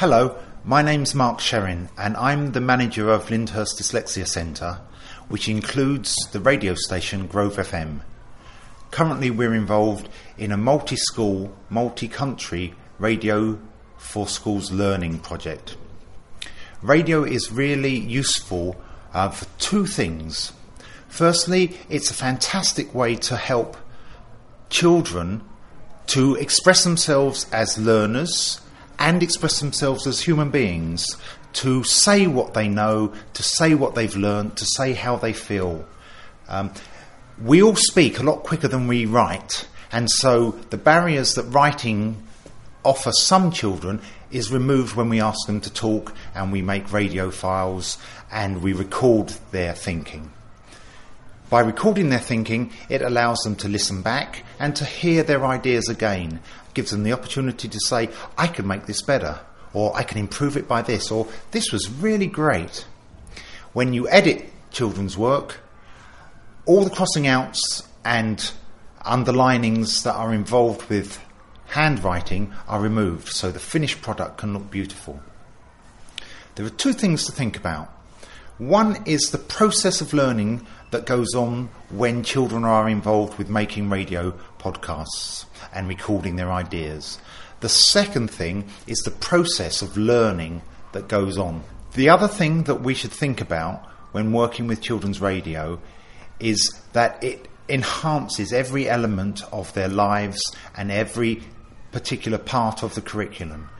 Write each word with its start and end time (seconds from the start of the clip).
Hello, 0.00 0.34
my 0.64 0.80
name's 0.80 1.14
Mark 1.14 1.40
Sherin, 1.40 1.90
and 1.98 2.16
I'm 2.16 2.52
the 2.52 2.60
manager 2.62 3.10
of 3.10 3.28
Lyndhurst 3.28 3.78
Dyslexia 3.78 4.26
Centre, 4.26 4.80
which 5.28 5.46
includes 5.46 6.14
the 6.32 6.40
radio 6.40 6.74
station 6.74 7.26
Grove 7.26 7.56
FM. 7.56 8.00
Currently, 8.92 9.30
we're 9.30 9.52
involved 9.52 10.08
in 10.38 10.52
a 10.52 10.56
multi 10.56 10.96
school, 10.96 11.54
multi 11.68 12.08
country 12.08 12.72
radio 12.98 13.58
for 13.98 14.26
schools 14.26 14.72
learning 14.72 15.18
project. 15.18 15.76
Radio 16.80 17.22
is 17.22 17.52
really 17.52 17.94
useful 17.94 18.80
uh, 19.12 19.28
for 19.28 19.44
two 19.58 19.84
things. 19.84 20.54
Firstly, 21.08 21.76
it's 21.90 22.10
a 22.10 22.14
fantastic 22.14 22.94
way 22.94 23.16
to 23.16 23.36
help 23.36 23.76
children 24.70 25.42
to 26.06 26.36
express 26.36 26.84
themselves 26.84 27.44
as 27.52 27.76
learners 27.76 28.62
and 29.00 29.22
express 29.22 29.58
themselves 29.58 30.06
as 30.06 30.20
human 30.20 30.50
beings, 30.50 31.16
to 31.54 31.82
say 31.82 32.26
what 32.26 32.54
they 32.54 32.68
know, 32.68 33.12
to 33.34 33.42
say 33.42 33.74
what 33.74 33.94
they've 33.94 34.14
learned, 34.14 34.56
to 34.58 34.64
say 34.64 34.92
how 34.92 35.16
they 35.16 35.32
feel. 35.32 35.84
Um, 36.48 36.72
we 37.42 37.62
all 37.62 37.74
speak 37.74 38.18
a 38.18 38.22
lot 38.22 38.42
quicker 38.44 38.68
than 38.68 38.86
we 38.86 39.06
write, 39.06 39.66
and 39.90 40.08
so 40.10 40.52
the 40.68 40.76
barriers 40.76 41.34
that 41.34 41.44
writing 41.44 42.22
offers 42.84 43.20
some 43.20 43.50
children 43.50 44.00
is 44.30 44.52
removed 44.52 44.94
when 44.94 45.08
we 45.08 45.20
ask 45.20 45.46
them 45.46 45.60
to 45.60 45.72
talk 45.72 46.14
and 46.34 46.52
we 46.52 46.62
make 46.62 46.92
radio 46.92 47.30
files 47.30 47.98
and 48.30 48.62
we 48.62 48.72
record 48.72 49.28
their 49.50 49.74
thinking. 49.74 50.30
By 51.50 51.62
recording 51.62 52.10
their 52.10 52.20
thinking, 52.20 52.72
it 52.88 53.02
allows 53.02 53.40
them 53.40 53.56
to 53.56 53.68
listen 53.68 54.02
back 54.02 54.44
and 54.60 54.74
to 54.76 54.84
hear 54.84 55.24
their 55.24 55.44
ideas 55.44 55.88
again. 55.88 56.38
It 56.68 56.74
gives 56.74 56.92
them 56.92 57.02
the 57.02 57.12
opportunity 57.12 57.66
to 57.68 57.80
say, 57.80 58.08
I 58.38 58.46
can 58.46 58.68
make 58.68 58.86
this 58.86 59.02
better, 59.02 59.40
or 59.74 59.94
I 59.96 60.04
can 60.04 60.18
improve 60.18 60.56
it 60.56 60.68
by 60.68 60.82
this, 60.82 61.10
or 61.10 61.26
this 61.50 61.72
was 61.72 61.90
really 61.90 62.28
great. 62.28 62.86
When 63.72 63.92
you 63.92 64.08
edit 64.08 64.48
children's 64.70 65.18
work, 65.18 65.58
all 66.66 66.84
the 66.84 66.90
crossing 66.90 67.26
outs 67.26 67.82
and 68.04 68.52
underlinings 69.04 70.04
that 70.04 70.14
are 70.14 70.32
involved 70.32 70.88
with 70.88 71.18
handwriting 71.66 72.54
are 72.68 72.80
removed 72.80 73.26
so 73.28 73.50
the 73.50 73.58
finished 73.58 74.02
product 74.02 74.38
can 74.38 74.52
look 74.52 74.70
beautiful. 74.70 75.20
There 76.54 76.64
are 76.64 76.70
two 76.70 76.92
things 76.92 77.26
to 77.26 77.32
think 77.32 77.56
about. 77.56 77.92
One 78.60 79.02
is 79.06 79.30
the 79.30 79.38
process 79.38 80.02
of 80.02 80.12
learning 80.12 80.66
that 80.90 81.06
goes 81.06 81.34
on 81.34 81.70
when 81.88 82.22
children 82.22 82.62
are 82.62 82.90
involved 82.90 83.38
with 83.38 83.48
making 83.48 83.88
radio 83.88 84.34
podcasts 84.58 85.46
and 85.72 85.88
recording 85.88 86.36
their 86.36 86.52
ideas. 86.52 87.18
The 87.60 87.70
second 87.70 88.30
thing 88.30 88.68
is 88.86 88.98
the 88.98 89.12
process 89.12 89.80
of 89.80 89.96
learning 89.96 90.60
that 90.92 91.08
goes 91.08 91.38
on. 91.38 91.64
The 91.94 92.10
other 92.10 92.28
thing 92.28 92.64
that 92.64 92.82
we 92.82 92.92
should 92.92 93.12
think 93.12 93.40
about 93.40 93.82
when 94.12 94.30
working 94.30 94.66
with 94.66 94.82
children's 94.82 95.22
radio 95.22 95.80
is 96.38 96.82
that 96.92 97.24
it 97.24 97.48
enhances 97.66 98.52
every 98.52 98.90
element 98.90 99.40
of 99.54 99.72
their 99.72 99.88
lives 99.88 100.42
and 100.76 100.92
every 100.92 101.42
particular 101.92 102.36
part 102.36 102.82
of 102.82 102.94
the 102.94 103.00
curriculum. 103.00 103.70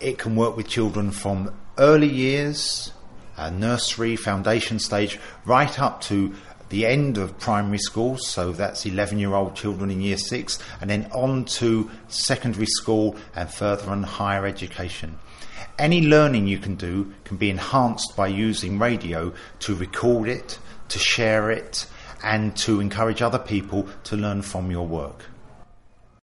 It 0.00 0.16
can 0.16 0.36
work 0.36 0.56
with 0.56 0.68
children 0.68 1.10
from 1.10 1.54
early 1.76 2.08
years 2.08 2.92
uh, 3.36 3.50
nursery, 3.50 4.16
foundation 4.16 4.78
stage, 4.78 5.18
right 5.44 5.78
up 5.80 6.00
to 6.02 6.34
the 6.68 6.86
end 6.86 7.16
of 7.16 7.38
primary 7.38 7.78
school, 7.78 8.18
so 8.18 8.52
that's 8.52 8.86
11 8.86 9.18
year 9.18 9.34
old 9.34 9.54
children 9.54 9.90
in 9.90 10.00
year 10.00 10.16
six, 10.16 10.58
and 10.80 10.90
then 10.90 11.08
on 11.12 11.44
to 11.44 11.90
secondary 12.08 12.66
school 12.66 13.16
and 13.34 13.52
further 13.52 13.90
on 13.90 14.02
higher 14.02 14.46
education. 14.46 15.18
Any 15.78 16.02
learning 16.02 16.46
you 16.46 16.58
can 16.58 16.74
do 16.74 17.12
can 17.24 17.36
be 17.36 17.50
enhanced 17.50 18.16
by 18.16 18.28
using 18.28 18.78
radio 18.78 19.32
to 19.60 19.74
record 19.74 20.28
it, 20.28 20.58
to 20.88 20.98
share 20.98 21.50
it, 21.50 21.86
and 22.22 22.56
to 22.56 22.80
encourage 22.80 23.22
other 23.22 23.38
people 23.38 23.88
to 24.04 24.16
learn 24.16 24.42
from 24.42 24.70
your 24.70 24.86
work. 24.86 25.26